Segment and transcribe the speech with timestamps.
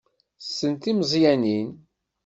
[0.41, 1.69] Tessen timeẓyanin.